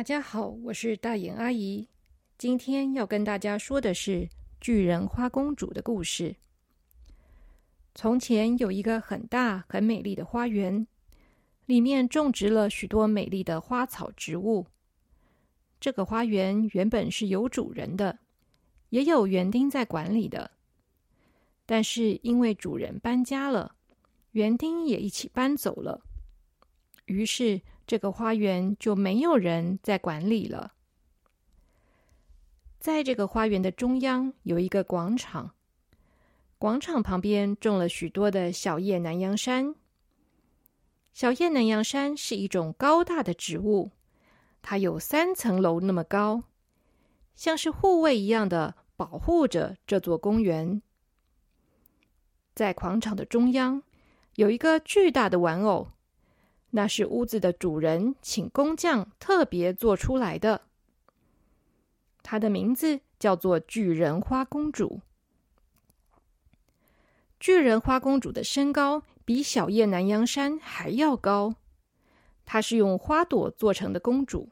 [0.00, 1.86] 大家好，我是大眼阿姨。
[2.38, 4.26] 今天要跟大家说的是
[4.58, 6.34] 巨人花公主的故事。
[7.94, 10.86] 从前有一个很大、很美丽的花园，
[11.66, 14.66] 里面种植了许多美丽的花草植物。
[15.78, 18.20] 这个花园原本是有主人的，
[18.88, 20.50] 也有园丁在管理的。
[21.66, 23.74] 但是因为主人搬家了，
[24.30, 26.00] 园丁也一起搬走了，
[27.04, 27.60] 于是。
[27.90, 30.74] 这个花园就没有人在管理了。
[32.78, 35.56] 在这个花园的中央有一个广场，
[36.56, 39.74] 广场旁边种了许多的小叶南洋杉。
[41.12, 43.90] 小叶南洋杉是一种高大的植物，
[44.62, 46.44] 它有三层楼那么高，
[47.34, 50.80] 像是护卫一样的保护着这座公园。
[52.54, 53.82] 在广场的中央
[54.36, 55.88] 有一个巨大的玩偶。
[56.70, 60.62] 那是屋子的主人请工匠特别做出来的。
[62.22, 65.00] 它的名字叫做巨人花公主。
[67.40, 71.54] 巨人花公主的身高比小叶南洋杉还要高。
[72.44, 74.50] 她是用花朵做成的公主。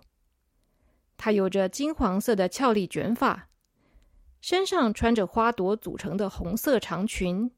[1.16, 3.48] 她有着金黄色的俏丽卷发，
[4.40, 7.50] 身上穿着花朵组成的红色长裙。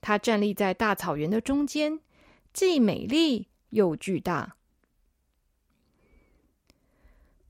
[0.00, 2.00] 她站立在大草原的中间，
[2.52, 3.48] 既美丽。
[3.70, 4.56] 又巨大。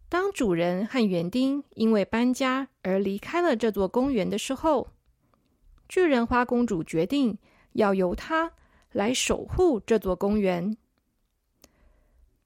[0.09, 4.89] 当主人和园丁因为搬家而离开了这座公园的时候，
[5.89, 7.39] 巨人花公主决定
[7.75, 8.53] 要由她
[8.91, 10.77] 来守护这座公园。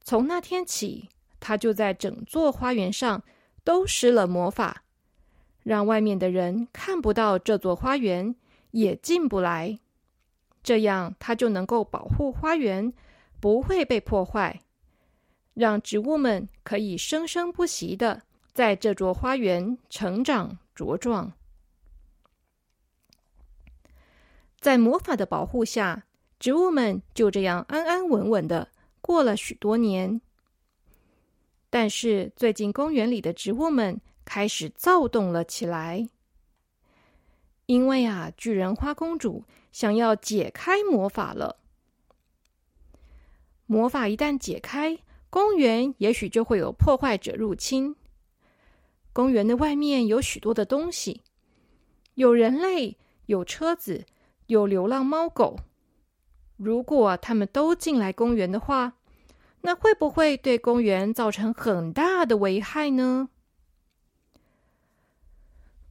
[0.02, 1.08] 从那天起，
[1.40, 3.22] 她就在整座花园上
[3.64, 4.84] 都施了魔法，
[5.62, 8.36] 让外面的人看不到这座花园，
[8.72, 9.80] 也进不来。
[10.62, 12.92] 这样，她就能够保护花园。
[13.44, 14.62] 不会被破坏，
[15.52, 18.22] 让植物们可以生生不息的
[18.54, 21.30] 在这座花园成长茁壮。
[24.58, 26.06] 在魔法的保护下，
[26.40, 28.70] 植物们就这样安安稳稳的
[29.02, 30.22] 过了许多年。
[31.68, 36.08] 但是最近，公园里的植物们开始躁动了起来，
[37.66, 41.60] 因为啊，巨人花公主想要解开魔法了。
[43.66, 44.98] 魔法一旦解开，
[45.30, 47.96] 公园也许就会有破坏者入侵。
[49.12, 51.22] 公园的外面有许多的东西，
[52.14, 54.04] 有人类，有车子，
[54.46, 55.58] 有流浪猫狗。
[56.56, 58.94] 如果他们都进来公园的话，
[59.62, 63.30] 那会不会对公园造成很大的危害呢？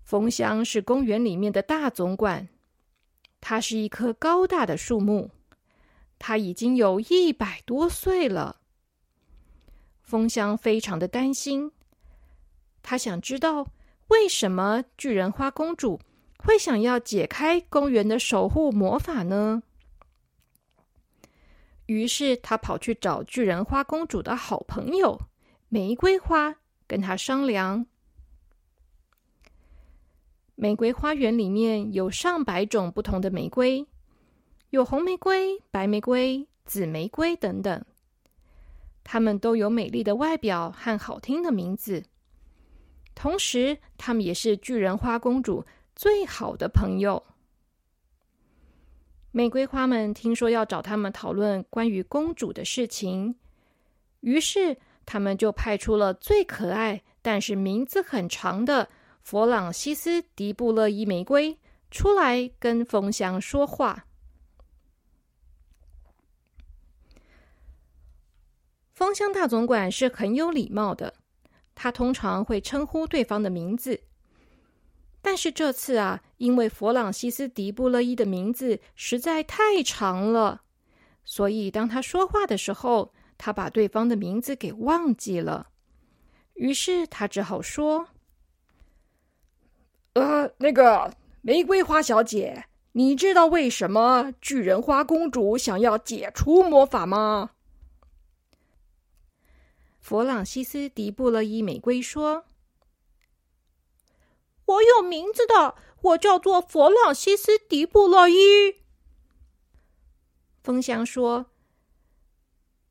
[0.03, 2.47] 枫香是公园里面的大总管，
[3.41, 5.31] 它是一棵高大的树木。
[6.25, 8.61] 他已经有一百多岁了。
[10.01, 11.73] 风香非常的担心，
[12.81, 13.67] 他想知道
[14.07, 15.99] 为什么巨人花公主
[16.37, 19.63] 会想要解开公园的守护魔法呢？
[21.87, 25.19] 于是他跑去找巨人花公主的好朋友
[25.67, 26.55] 玫瑰花，
[26.87, 27.85] 跟他商量。
[30.55, 33.85] 玫瑰花园里面有上百种不同的玫瑰。
[34.73, 37.85] 有红玫瑰、白玫瑰、紫玫瑰等等，
[39.03, 42.03] 它们都有美丽的外表和好听的名字。
[43.13, 45.63] 同时，它们也是巨人花公主
[45.95, 47.21] 最好的朋友。
[49.29, 53.35] 玫瑰花们听说要找他们讨论关于公主的事情，
[54.21, 58.89] 于是他们就派出了最可爱但是名字很长的
[59.21, 61.59] 弗朗西斯·迪布勒伊玫瑰
[61.91, 64.07] 出来跟风香说话。
[68.93, 71.15] 芳香大总管是很有礼貌的，
[71.73, 73.99] 他通常会称呼对方的名字。
[75.19, 80.61] 但是这次啊，因为弗朗西斯·迪布勒伊的名字实在太长了，
[81.25, 85.69] 所以当他说话的时候，他把对方的名字给忘记了。
[86.53, 88.09] 于是他只好说
[90.13, 91.11] ：“呃，那个
[91.41, 97.49] 玫瑰花小姐，你知道为什么巨人花公主想要解除魔法吗？”
[100.03, 102.43] 弗朗西斯·迪布勒伊玫瑰说
[104.67, 108.81] ：“我有名字的，我叫做弗朗西斯·迪布勒伊。”
[110.61, 111.45] 风香说：“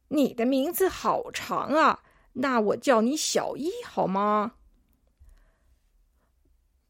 [0.08, 4.54] 你的名字好长啊，那我叫你小伊好吗？”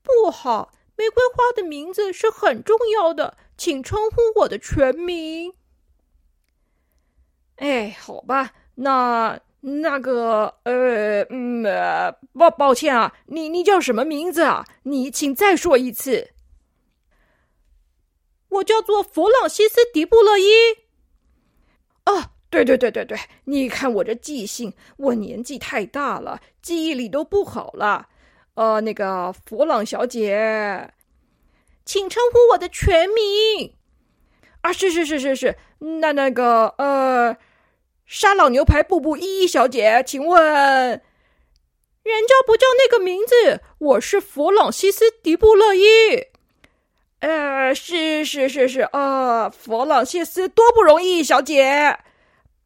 [0.05, 5.55] 不好，玫瑰花的名字是很重要的，请称呼我的全名。
[7.57, 9.41] 哎，好吧，那。
[9.65, 11.63] 那个，呃，嗯，
[12.33, 14.65] 抱抱歉啊，你你叫什么名字啊？
[14.83, 16.31] 你请再说一次。
[18.49, 20.45] 我叫做弗朗西斯·迪布勒伊。
[22.05, 28.09] 哦，对对对对对，你看我这记性，我年纪太大了，记忆力都不好了。
[28.55, 30.93] 呃，那个弗朗小姐，
[31.85, 33.75] 请称呼我的全名。
[34.63, 35.57] 啊，是是是是是，
[36.01, 37.37] 那那个呃，
[38.13, 41.01] 沙朗牛排布布依依小姐，请问，人
[42.29, 45.83] 家不叫那个名字，我是弗朗西斯·迪布勒伊。
[47.21, 52.01] 呃，是是是是啊，弗朗西斯多不容易，小姐。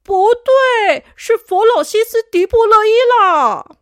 [0.03, 2.91] 不对，是弗朗西斯·迪布勒伊
[3.23, 3.77] 啦。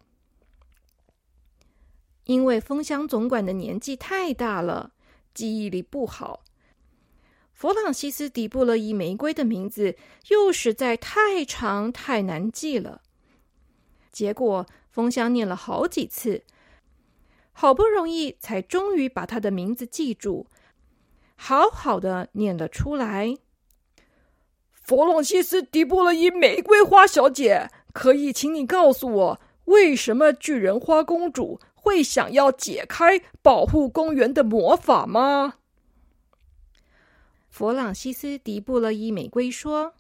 [2.25, 4.91] 因为风箱总管的年纪太大了，
[5.33, 6.44] 记忆力不好。
[7.55, 9.97] 弗朗西斯·迪布勒伊玫瑰的名字
[10.29, 13.01] 又实在太长太难记了。
[14.13, 16.43] 结果风箱念了好几次，
[17.53, 20.47] 好不容易才终于把他的名字记住，
[21.37, 23.37] 好好的念了出来。
[24.73, 31.61] 弗朗西斯·迪布勒伊玫瑰花小姐，可以请你告诉我，为什么巨人花公主？
[31.75, 35.55] 会想要解开保护公园的魔法吗？
[37.55, 39.95] 弗朗西斯·迪布勒伊玫瑰说：“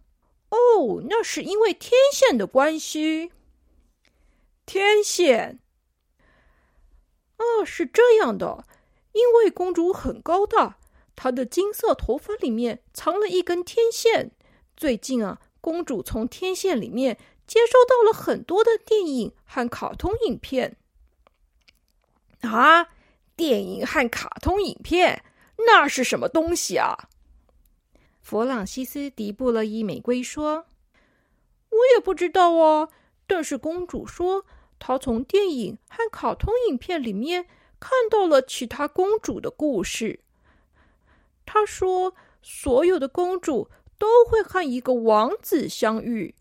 [0.50, 3.30] 哦，那是因为天线的关系。
[4.66, 5.60] 天线？
[7.36, 8.66] 哦，是这样的，
[9.12, 10.78] 因为公主很高大，
[11.14, 14.32] 她的金色头发里面藏了一根天线。
[14.76, 17.16] 最近啊，公主从天线里面
[17.46, 20.76] 接收到了很多的电影和卡通影片。”
[22.42, 22.88] 啊，
[23.36, 25.24] 电影和卡通影片，
[25.58, 27.10] 那是什么东西啊？
[28.24, 30.64] 弗朗西斯·迪布勒伊玫瑰说
[31.68, 32.88] ：“我也不知道啊，
[33.26, 34.46] 但是公主说，
[34.78, 37.44] 她从电影和卡通影片里面
[37.78, 40.20] 看到了其他公主的故事。
[41.44, 43.68] 她说，所有的公主
[43.98, 46.34] 都会和一个王子相遇，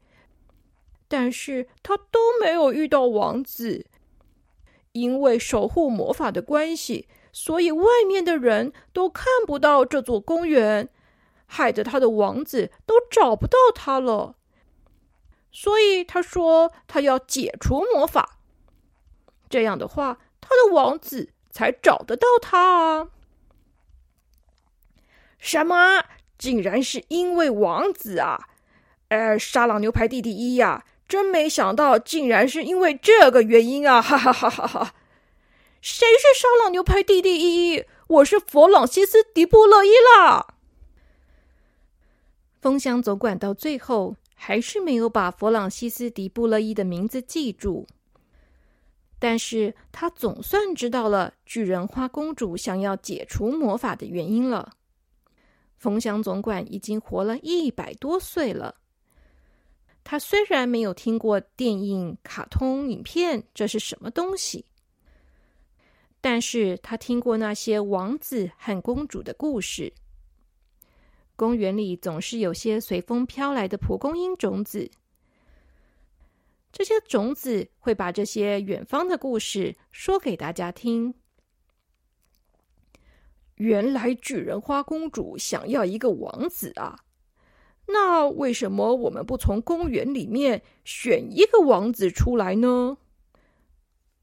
[1.10, 3.86] 但是她都没有遇到王子。”
[4.94, 10.88] 因为守护魔法的关系，所以外面的人都看不到这座公园，
[11.54, 14.36] 害得他的王子都找不到他了。
[15.52, 18.40] 所以他说他要解除魔法，
[19.52, 23.10] 这样的话，他的王子才找得到他啊！
[25.38, 26.04] 什么？
[26.40, 28.50] 竟然是因为王子啊！
[29.10, 30.84] 呃，沙朗牛排弟弟一呀！
[31.08, 34.02] 真没想到，竟然是因为这个原因啊！
[34.02, 34.96] 哈哈哈哈哈！
[35.80, 37.38] 谁是沙朗牛排弟弟
[37.76, 37.86] 一？
[38.08, 40.53] 我是弗朗西斯·迪布勒伊啦！
[42.64, 47.86] 风箱总管到最后还是没有把弗朗西斯·迪布勒伊的名字记住，
[49.20, 54.72] 但是他总算知道了巨人花公主想要解除魔法的原因了。
[55.76, 58.74] 风箱总管已经活了一百多岁了。
[60.06, 64.66] 他虽然没有听过电影、卡通影片这是什么东西，
[66.22, 69.94] 但是他听过那些王子和公主的故事。
[71.44, 74.90] 公园里总是有些随风飘来的蒲公英种子，
[76.72, 81.14] 这些种子会把这些远方的故事说给大家听。
[83.56, 87.04] 原来巨人花公主想要一个王子啊！
[87.88, 92.98] 那为什么我们不从公园里面选一个王子出来呢？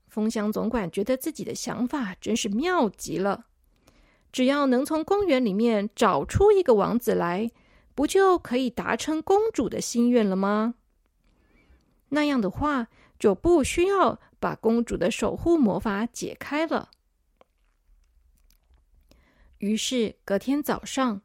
[0.08, 3.48] 风箱总管觉得自己的想法真是妙极了。
[4.32, 7.50] 只要能从公园里面找出一个王子来，
[7.94, 10.74] 不就可以达成公主的心愿了吗？
[12.10, 16.90] 那样的话，就不需要把公主的守护魔法解开了。
[19.58, 21.22] 于是隔天早上。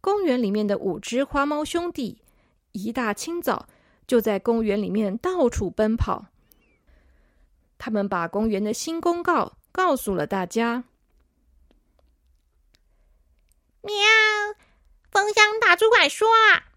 [0.00, 2.20] 公园里面的五只花猫兄弟，
[2.72, 3.66] 一大清早
[4.06, 6.26] 就在公园里面到处奔跑。
[7.78, 10.84] 他们把公园的新公告告诉了大家。
[13.84, 13.94] 喵！
[15.10, 16.26] 风箱大主管说：“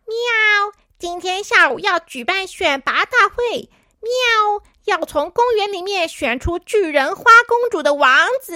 [0.06, 3.70] 喵，今天下午要举办选拔大会。
[4.02, 8.54] 喵，要从公园里面选出巨人花公主的王子。”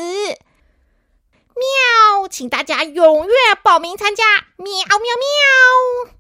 [1.56, 4.24] 喵，请大家踊跃报名参加！
[4.58, 5.00] 喵喵
[6.06, 6.14] 喵！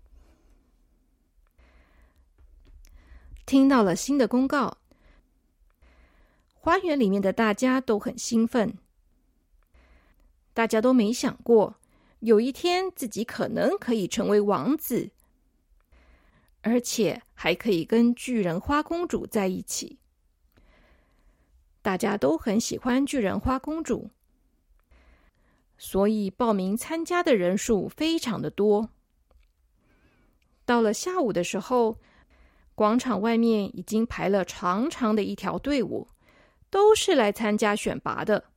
[3.45, 4.77] 听到了新的公告，
[6.53, 8.77] 花园里面的大家都很兴奋。
[10.53, 11.75] 大家都没想过，
[12.21, 15.09] 有一天自己可能可以成为王子，
[16.61, 19.97] 而且还可以跟巨人花公主在一起。
[21.81, 24.11] 大家都很喜欢巨人花公主，
[25.79, 28.89] 所以报名参加的人数非常的多。
[30.63, 31.97] 到了下午的时候，
[32.75, 36.07] 广场外面已经排了长长的一条队伍，
[36.69, 38.50] 都是来参加选拔的。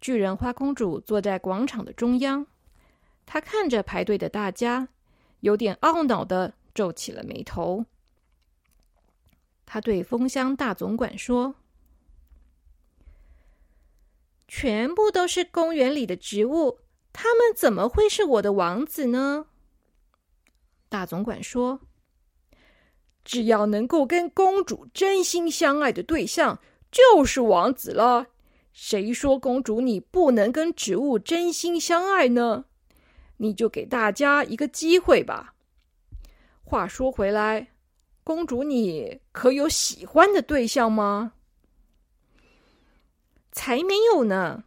[0.00, 2.46] 巨人花公主坐在广场的中央，
[3.24, 4.88] 她看着排队的大家，
[5.40, 7.84] 有点懊恼的皱起了眉头。
[9.64, 11.56] 她对风箱大总管说
[14.46, 16.78] ：“全部都是公园里的植物，
[17.12, 19.46] 他们怎么会是我的王子呢？”
[20.88, 21.80] 大总管说
[23.24, 26.60] ：“只要能够跟公主真心相爱的对象，
[26.92, 28.28] 就是王子了。
[28.78, 32.66] 谁说公主你不能跟植物真心相爱呢？
[33.38, 35.54] 你就给大家一个机会吧。
[36.62, 37.68] 话说回来，
[38.22, 41.32] 公主你可有喜欢的对象吗？
[43.50, 44.64] 才没有呢。”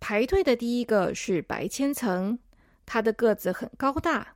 [0.00, 2.40] 排队的第一个是白千层，
[2.84, 4.34] 他的个子很高大，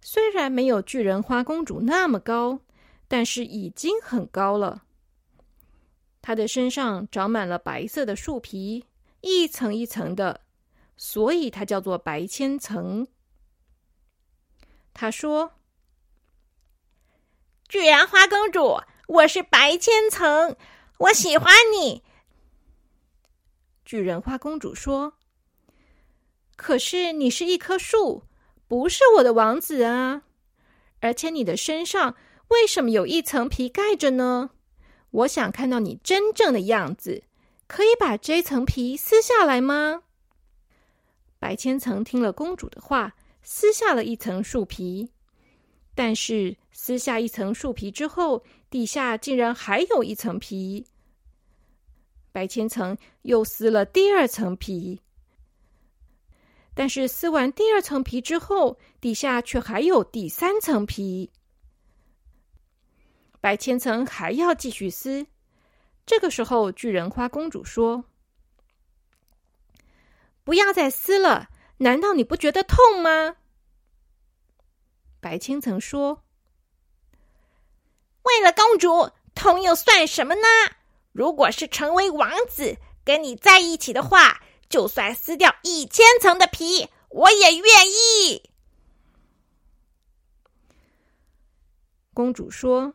[0.00, 2.60] 虽然没有巨人花公主那么高，
[3.06, 4.84] 但是已经很高了。
[6.26, 8.84] 他的身上长满了白色的树皮，
[9.20, 10.40] 一层一层的，
[10.96, 13.06] 所以他叫做白千层。
[14.92, 15.52] 他说
[17.68, 20.56] ：“巨人花公主，我是白千层，
[20.98, 22.02] 我喜欢你。”
[23.86, 25.12] 巨人花公主说
[26.56, 28.24] ：“可是你是一棵树，
[28.66, 30.24] 不是我的王子啊！
[30.98, 32.16] 而且你的身上
[32.48, 34.50] 为什么有一层皮盖着呢？
[35.10, 37.22] 我想看到你真正的样子，
[37.66, 40.02] 可以把这层皮撕下来吗？”
[41.38, 45.10] 白千层听了公主的话，撕下了一层树皮，
[45.94, 50.86] 但是撕下一层树皮之后，底下竟然还有一层皮。
[52.32, 55.00] 白千层又撕了第二层皮，
[56.74, 61.30] 但是撕完第二层皮之后，底下却还有第三层皮。
[63.46, 65.24] 白千层还要继续撕。
[66.04, 68.04] 这个时候，巨人花公主说
[70.42, 73.36] ：“不要再撕了，难道你不觉得痛吗？”
[75.22, 76.24] 白千层说
[78.22, 80.48] ：“为了公主，痛又算什么呢？”
[81.14, 88.50] 如果是成为王子跟你在一起的话，就算撕掉一千层的皮，我也愿意。
[92.12, 92.92] 公主说：“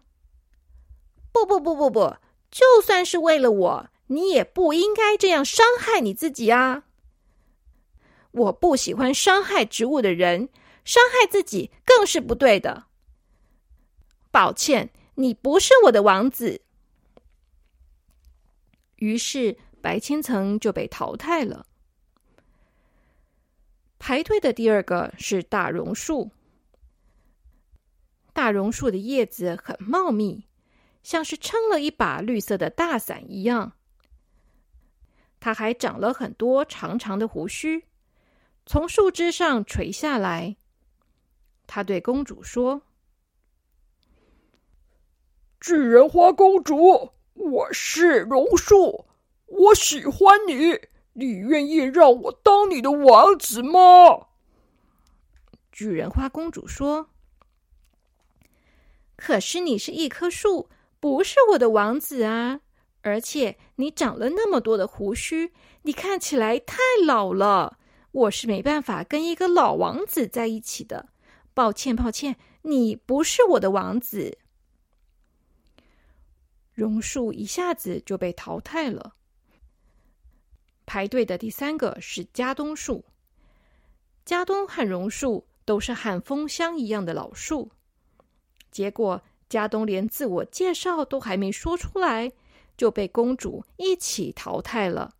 [1.31, 2.17] 不不不不不，
[2.49, 6.83] 就算是为了我，你也不应该这样伤害你自己啊！
[8.31, 10.49] 我不喜欢伤害植物的人，
[10.83, 12.85] 伤害自己更是不对的。
[14.31, 16.61] 抱歉，你不是我的王子。”
[18.97, 21.65] 于是，白千层就被淘汰了。
[23.97, 26.31] 排队的第二个是大榕树。
[28.33, 30.45] 大榕树的叶子很茂密，
[31.03, 33.73] 像是撑了一把绿色的大伞一样。
[35.39, 37.85] 它还长了很多长长的胡须，
[38.65, 40.55] 从树枝上垂下来。
[41.65, 42.81] 他对公主说
[45.59, 49.05] ：“巨人花公主。”我是榕树，
[49.47, 50.79] 我喜欢你，
[51.13, 54.27] 你愿意让我当你的王子吗？
[55.71, 57.09] 巨人花公主说
[59.15, 60.69] ：“可是你是一棵树，
[61.01, 62.61] 不是我的王子啊！
[63.01, 67.79] 而且你长了那么多的胡须，你看起来太老了，
[68.11, 71.09] 我是没办法跟一个老王子在一起的。
[71.55, 74.37] 抱歉，抱歉，你不是我的王子。”
[76.71, 79.15] 榕树一下子就被淘汰了。
[80.85, 83.03] 排队的第三个是加冬树。
[84.23, 87.71] 加冬和榕树都是和风箱一样的老树，
[88.69, 89.19] 结果
[89.51, 92.31] 加东连自我介绍都还没说出来，
[92.77, 95.15] 就被公主一起淘汰了。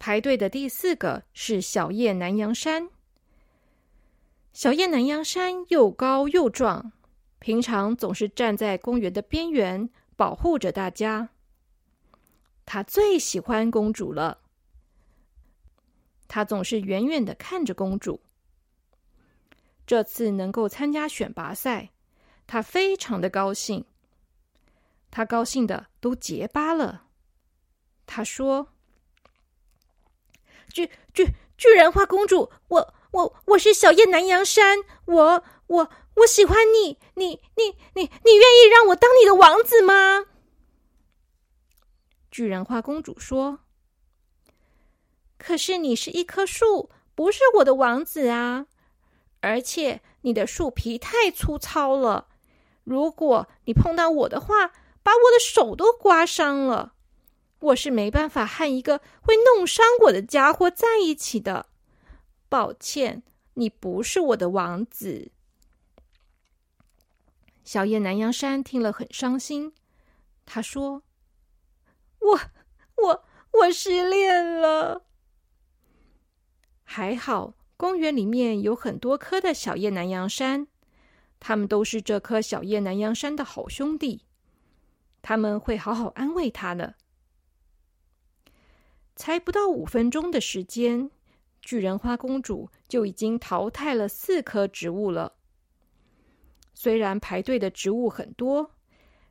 [0.00, 2.90] 排队的第四个是小叶南洋山。
[4.52, 6.90] 小叶南洋山又高又壮。
[7.38, 11.28] 平常总是站在公园的边缘，保护着大家。
[12.66, 14.40] 他最喜欢公主了。
[16.26, 18.20] 他总是远远的看着公主。
[19.88, 21.88] 这次能够参加选拔赛，
[22.46, 23.86] 他非常的高兴。
[25.10, 27.04] 他高兴的都结巴了。
[28.04, 28.68] 他说
[30.70, 31.26] ：“巨巨
[31.56, 34.76] 巨人花公主，我我我是小叶南洋山，
[35.06, 40.26] 我我我喜欢你，你你你你愿意让我当你的王子吗？”
[42.30, 43.60] 巨人花公主说
[45.38, 48.66] ：“可是你是一棵树，不是我的王子啊！
[49.40, 52.28] 而且你的树皮太粗糙了，
[52.84, 54.68] 如果你碰到我的话，
[55.02, 56.94] 把我的手都刮伤了。
[57.60, 61.66] 我是没办法和一个会弄伤我的家伙在一起的。
[62.48, 63.22] 抱歉，
[63.54, 65.32] 你不是我的王子。”
[67.64, 69.74] 小叶南洋山听了很伤心，
[70.46, 71.02] 他说。
[72.20, 72.40] 我
[72.96, 75.04] 我我失恋了。
[76.82, 80.66] 还好，公园里面有很多棵的小叶南洋杉，
[81.38, 84.24] 他们都是这棵小叶南洋杉的好兄弟，
[85.22, 86.96] 他们会好好安慰他的。
[89.14, 91.08] 才不到五分钟的时间，
[91.62, 95.34] 巨人花公主就已经淘汰了四棵植物了。
[96.74, 98.72] 虽然排队的植物很多，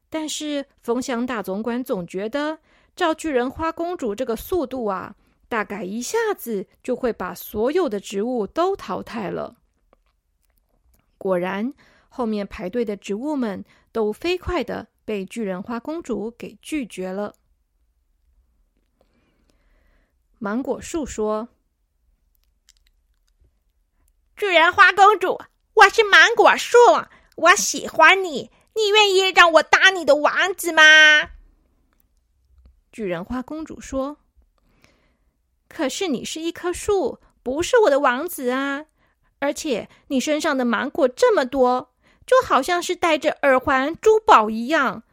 [0.09, 2.59] 但是风箱大总管总觉得。
[2.95, 5.15] 照巨人花公主这个速度啊，
[5.49, 9.57] 大概一下子就会把所有的植物都淘汰了。
[11.17, 11.73] 果然，
[12.09, 17.35] 后面排队的植物们都飞快的被巨人花公主给拒绝了。
[20.39, 21.49] 芒果树说
[24.37, 25.41] ：“巨人花公主，
[25.73, 26.77] 我是芒果树，
[27.35, 30.83] 我喜欢你，你愿意让我当你的王子吗？”
[32.91, 34.17] 巨人花公主说
[35.67, 38.85] ：“可是你是一棵树，不是我的王子啊！
[39.39, 41.93] 而且你身上的芒果这么多，
[42.25, 45.03] 就好像是戴着耳环、珠宝一样。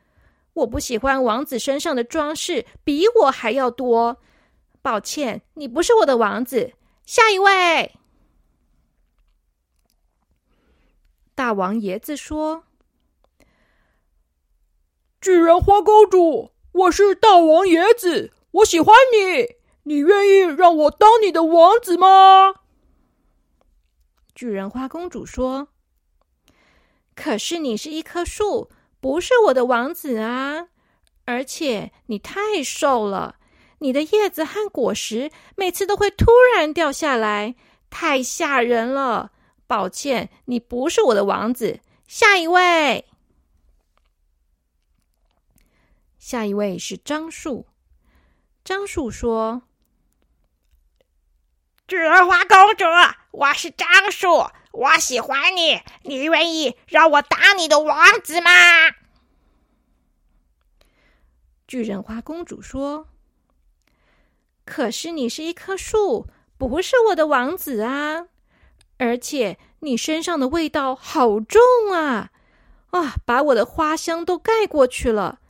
[0.54, 4.18] 我不喜欢王子身上的装饰比我还要多。
[4.80, 6.72] 抱歉，你不是我的王子。
[7.04, 7.96] 下一位，
[11.34, 12.64] 大王爷子说
[15.20, 22.54] ：‘巨人花公主。’”我是大王爷子，我喜欢你，你愿意让我当你的王子吗？
[24.34, 25.68] 巨人花公主说
[27.14, 28.70] ：“可是你是一棵树，
[29.00, 30.68] 不是我的王子啊！
[31.26, 33.36] 而且你太瘦了，
[33.78, 37.54] 你的叶子和果实每次都会突然掉下来，
[37.90, 39.32] 太吓人了。
[39.66, 41.80] 抱歉，你不是我的王子。
[42.06, 43.06] 下一位。”
[46.18, 47.66] 下一位是樟树。
[48.64, 49.62] 樟树说
[51.86, 52.86] ：“巨人花公主，
[53.30, 58.50] 我是樟树，我喜欢你，你愿意让我当你的王子吗？”
[61.68, 63.08] 巨人花公主说
[64.64, 68.28] ：“可是你是一棵树，不是我的王子啊！
[68.96, 71.60] 而且你身上的味道好重
[71.92, 72.30] 啊，
[72.92, 75.40] 啊，把我的花香都盖过去了。”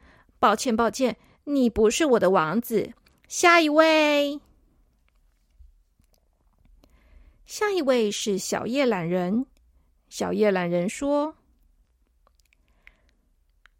[0.40, 2.92] 抱歉，抱歉，你不是我的王子。
[3.28, 4.40] 下一位，
[7.46, 9.46] 下一位是小叶懒人。
[10.08, 11.36] 小叶懒人说：“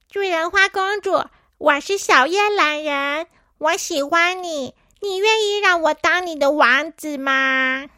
[0.09, 1.24] 巨人花公主，
[1.59, 3.27] 我是小叶懒人，
[3.59, 7.88] 我喜欢你，你愿意让我当你的王子吗？”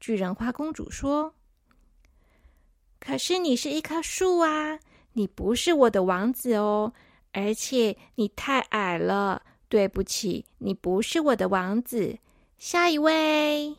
[0.00, 1.34] 巨人花公主说
[3.00, 4.80] ：“可是你是一棵树啊。”
[5.14, 6.92] 你不是我的王子哦，
[7.32, 9.42] 而且你太矮了。
[9.68, 12.18] 对不起，你不是我的王子。
[12.58, 13.76] 下一位，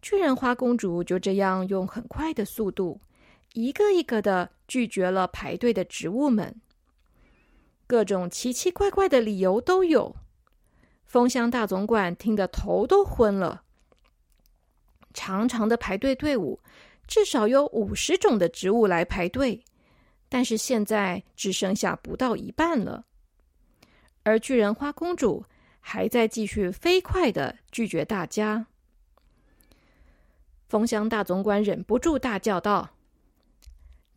[0.00, 3.00] 巨人花公主就这样用很快的速度，
[3.52, 6.58] 一个一个的拒绝了排队的植物们。
[7.86, 10.16] 各种奇奇怪怪的理由都有，
[11.04, 13.62] 风箱大总管听得头都昏了。
[15.12, 16.60] 长长的排队队伍。
[17.06, 19.62] 至少有五十种的植物来排队，
[20.30, 23.04] 但是现在只剩下不到一半了。
[24.22, 25.44] 而巨人花公主
[25.86, 28.66] 还在继续飞快的拒绝大家。
[30.66, 32.96] 风箱大总管忍不住大叫道：“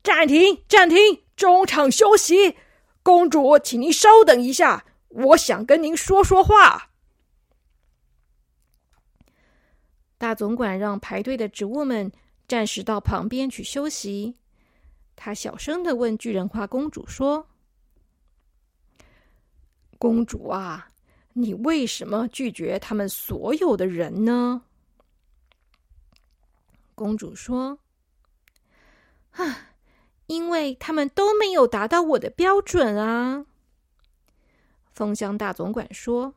[0.01, 0.63] 暂停！
[0.69, 0.97] 暂停！
[1.35, 2.55] 中场休息！
[3.03, 6.91] 公主，请您稍等一下，我想跟您说说话。”
[10.17, 12.11] 大总管让排队的植物们。
[12.47, 14.37] 暂时到旁边去休息。
[15.17, 17.49] 他小声的问巨人花公主说
[19.99, 20.87] ：“公主啊，
[21.39, 24.63] 你为什么拒绝他们所有的人呢？”
[26.95, 27.77] 公主说
[29.33, 29.69] ：“啊，
[30.25, 33.45] 因为他们都没有达到我的标准啊。”
[34.91, 36.33] 风箱大总管说：“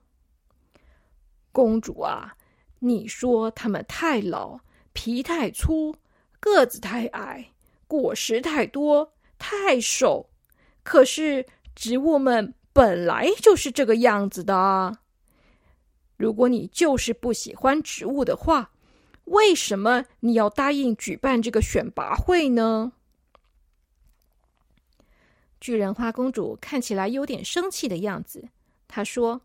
[1.50, 2.36] 公主啊，
[2.80, 4.60] 你说他们太老，
[4.92, 5.96] 皮太粗，
[6.38, 7.54] 个子太矮，
[7.86, 10.28] 果实太多，太瘦。
[10.82, 15.00] 可是植物们本来就是这个样子的啊。
[16.16, 18.70] 如果你就是不喜欢植物的话，
[19.24, 22.92] 为什么你要答应举办这个选拔会呢？
[25.60, 28.48] 巨人花公主看起来有点生气的样子。
[28.88, 29.42] 她说：“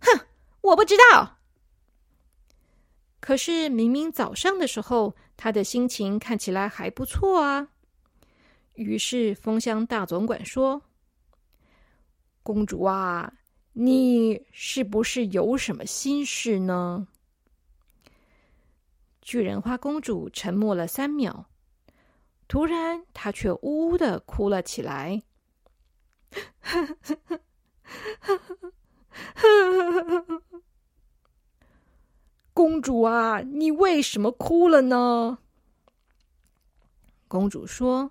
[0.00, 0.26] 哼，
[0.60, 1.38] 我不知道。”
[3.20, 7.68] 可是明明早上的时候，她的心情看起来还不错啊。
[8.74, 10.82] 于是风箱大总管说
[12.52, 13.34] ：“公主啊，
[13.74, 17.06] 你是不是有什么心事呢？”
[19.22, 21.48] 巨人花公主沉默了三秒，
[22.48, 25.22] 突然她却呜呜的哭了起来。
[32.52, 35.38] 公主啊，你为什么哭了呢？
[37.28, 38.10] 公主说：“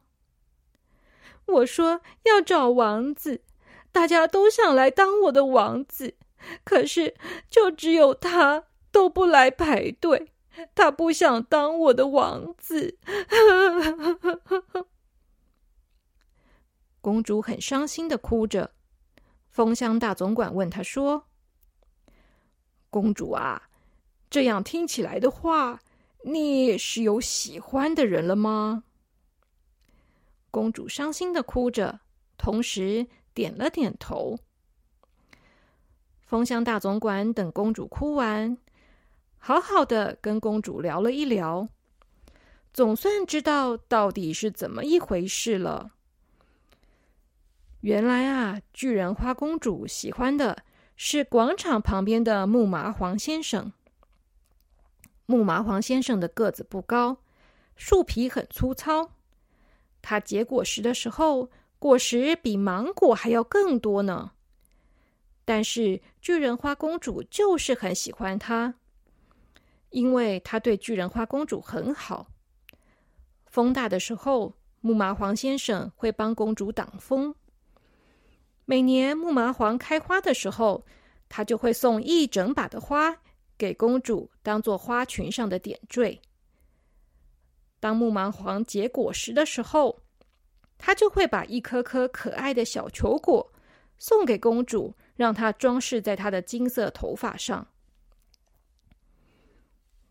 [1.46, 3.44] 我说要找王子，
[3.92, 6.16] 大家都想来当我的王子，
[6.64, 7.16] 可是
[7.50, 10.32] 就只有他都不来排队，
[10.76, 12.98] 他不想当我的王子。
[17.02, 18.72] ”公主很伤心的哭着。
[19.50, 21.26] 风箱大总管问他说
[22.90, 23.70] ：“公主啊，
[24.30, 25.82] 这样听起来的话，
[26.24, 28.84] 你是有喜欢的人了吗？”
[30.52, 32.00] 公主伤心的哭着，
[32.38, 33.08] 同时
[33.40, 34.38] 点了点头。
[36.20, 38.58] 风箱大总管等公主哭完，
[39.38, 41.70] 好好的跟公主聊了一聊，
[42.74, 45.92] 总算知道到底是怎么一回事了。
[47.80, 50.66] 原来啊，巨人花公主喜欢的
[50.98, 53.72] 是广场旁边的木麻黄先生。
[55.26, 57.20] 木麻黄先生的个子不高，
[57.78, 59.12] 树皮很粗糙。
[60.02, 61.50] 他结果实的时候，
[61.80, 64.32] 果实比芒果还要更多呢。
[65.46, 68.76] 但是巨人花公主就是很喜欢他，
[69.90, 72.28] 因为他对巨人花公主很好。
[73.48, 77.34] 风大的时候，木麻黄先生会帮公主挡风。
[78.66, 80.86] 每年木麻黄开花的时候，
[81.28, 83.18] 他就会送一整把的花
[83.58, 86.22] 给公主，当做花裙上的点缀。
[87.80, 90.00] 当木麻黄结果实的时候，
[90.80, 93.54] 他就会把一颗颗可爱的小球果
[94.00, 97.68] 送给公主，让她装饰在她的金色头发上。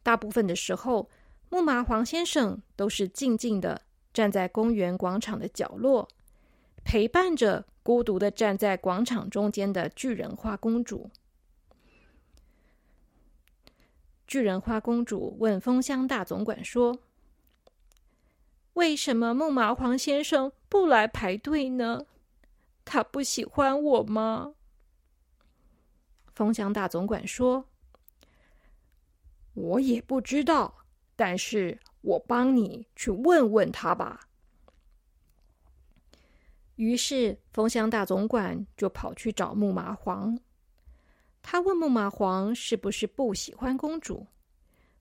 [0.04, 1.10] 大部分的时候，
[1.50, 6.06] 木麻黄先生都是静静的站在公园广场的角落，
[6.84, 7.66] 陪伴着。
[7.80, 11.10] 孤独的站在广场中间的巨人花公主。
[14.26, 16.98] 巨人花公主问风箱大总管说
[18.78, 22.06] ：“为什么木麻黄先生不来排队呢？
[22.84, 24.54] 他不喜欢我吗？”
[26.32, 27.64] 风箱大总管说
[29.54, 30.72] ：“我也不知道，
[31.16, 34.28] 但是我帮你去问问他吧。”
[36.76, 40.38] 于是，风箱大总管就跑去找木麻黄。
[41.42, 44.28] 他问木麻黄：“是不是不喜欢公主？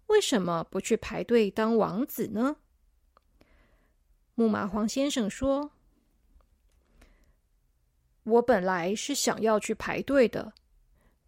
[0.08, 2.56] 为什么不去排队当王子呢？”
[4.38, 5.72] 木麻黄先生说
[8.22, 10.54] ：“我本来是想要去排队的，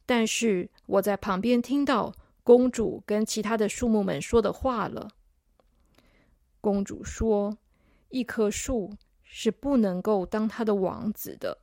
[0.06, 5.10] 但是我在旁边听到公主跟其他的树木们说的话了。
[6.62, 7.58] 公主说
[8.10, 8.94] ：‘一棵树。’”
[9.32, 11.60] 是不能够当她的王子的。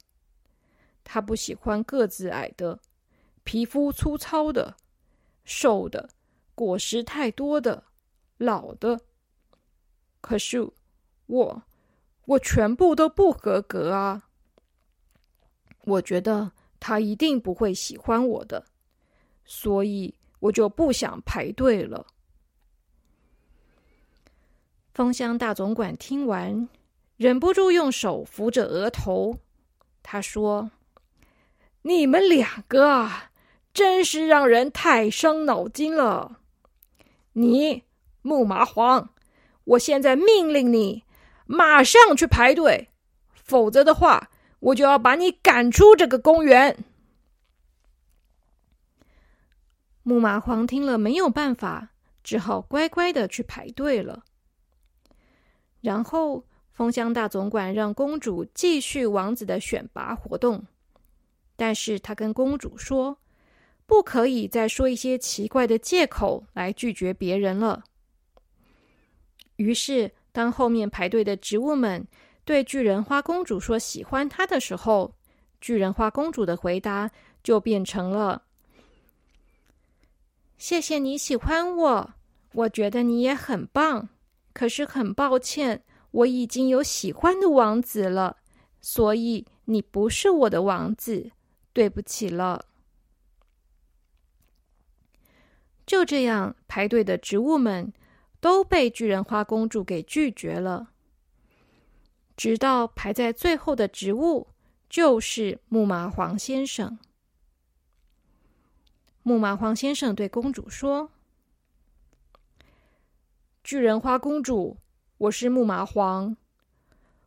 [1.03, 2.79] 她不喜欢个子矮的、
[3.43, 4.77] 皮肤粗糙的、
[5.45, 6.09] 瘦的、
[6.55, 7.83] 果实太多的、
[8.39, 9.01] 老的。
[10.21, 10.71] 可是
[11.27, 11.63] 我，
[12.25, 14.29] 我全部都不合格啊！
[15.85, 18.65] 我觉得他一定不会喜欢我的，
[19.45, 22.07] 所以我就不想排队了。
[24.95, 26.69] 风箱大总管听完。
[27.17, 29.39] 忍不住用手扶着额头，
[30.03, 30.71] 他说
[31.81, 33.31] ：“你们两个啊，
[33.73, 36.41] 真是让人太伤脑筋了。
[37.33, 37.85] 你
[38.21, 39.09] 木麻黄，
[39.65, 41.05] 我现在命令你
[41.47, 42.91] 马上去排队，
[43.35, 44.31] 否则的话，
[44.61, 46.85] 我就要把你赶出这个公园。”
[50.05, 51.91] 木麻黄听了没有办法，
[52.23, 54.25] 只好乖乖的去排队了。
[55.81, 56.45] 然后。
[56.77, 60.67] 风箱大总管让公主继续王子的选拔活动，
[61.57, 63.17] 但是他跟公主说，
[63.87, 67.85] 不可以再说一些奇怪的借口来拒绝别人了。
[69.57, 72.07] 于是，当后面排队的植物们
[72.45, 75.15] 对巨人花公主说喜欢她的时候，
[75.63, 77.11] 巨人花公主的回答
[77.43, 78.43] 就变成了
[80.59, 82.15] ：“谢谢你喜欢我，
[82.53, 84.11] 我觉得你也很棒。
[84.53, 88.37] 可是很抱歉，我已经有喜欢的王子了，
[88.83, 91.31] 所以你不是我的王子。
[91.73, 92.67] 对不起了。”
[95.87, 97.91] 就这样，排队的植物们
[98.47, 100.91] 都被巨人花公主给拒绝了。
[102.37, 104.47] 直到排在最后的植物，
[104.89, 106.97] 就是木麻黄先生。
[109.25, 111.11] 木麻黄先生对公主说
[113.65, 114.77] ：“巨人花公主，
[115.19, 116.37] 我是木麻黄，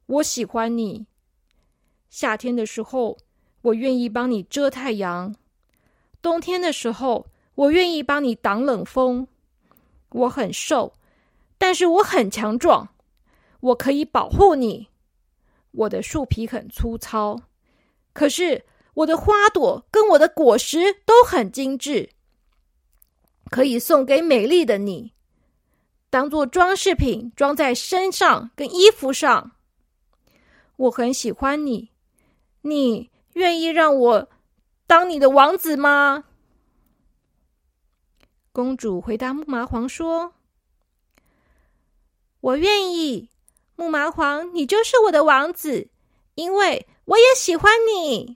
[0.05, 1.05] 我喜欢你。
[2.09, 3.17] 夏天的时候，
[3.63, 5.33] 我愿意帮你遮太阳；
[6.21, 9.27] 冬天的时候，我愿意帮你挡冷风。
[10.11, 10.93] 我很瘦，
[11.59, 12.89] 但是我很强壮，
[13.59, 14.87] 我可以保护你。
[15.71, 17.39] 我的树皮很粗糙，
[18.11, 22.09] 可是我的花朵跟我的果实都很精致，
[23.51, 25.13] 可以送给美丽的你，
[26.09, 29.51] 当做装饰品装在身上跟衣服上。
[30.77, 31.91] 我很喜欢你，
[32.61, 34.29] 你愿意让我
[34.87, 36.23] 当你的王子吗？
[38.51, 40.33] 公主回答木麻黄说
[42.41, 43.29] ：“我愿意，
[43.75, 45.89] 木麻黄，你就是我的王子，
[46.35, 48.35] 因为我也喜欢你。”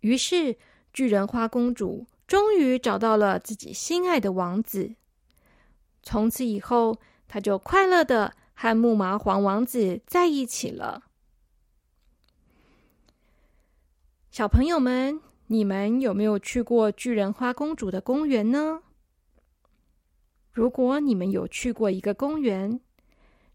[0.00, 0.56] 于是，
[0.92, 4.94] 巨人花公主终于找到了自己心爱的王子。
[6.02, 11.04] 从此以后，她就快乐的和木麻黄王子在一起了。
[14.30, 15.20] 小朋友们。
[15.48, 18.82] 你们有没有去过巨人花公主的公园呢？
[20.56, 22.80] 如果你们有去过一个公园，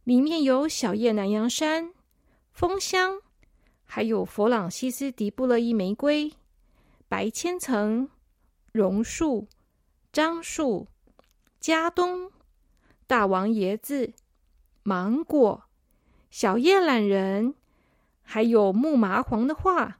[0.04, 1.94] 里面有小叶南洋杉、
[2.52, 3.22] 枫香，
[3.84, 6.32] 还有弗朗西斯迪布勒伊玫瑰、
[7.08, 8.08] 白千层、
[8.72, 9.48] 榕树、
[10.14, 10.88] 樟树、
[11.60, 12.32] 加冬、
[13.08, 14.14] 大王椰子、
[14.84, 15.64] 芒果、
[16.30, 17.56] 小叶懒人，
[18.22, 19.98] 还有木麻黄的画。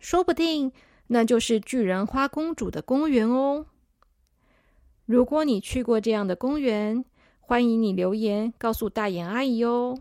[0.00, 0.72] 说不定
[1.06, 3.66] 那就是巨人花公主的公园哦。
[5.10, 7.04] 如果你去过这样的公园，
[7.40, 9.98] 欢迎你留言告诉大眼阿姨哦。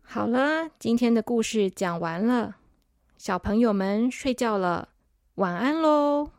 [0.00, 2.56] 好了，今天的故事讲完了，
[3.18, 4.88] 小朋友们睡觉了，
[5.34, 6.30] 晚安喽。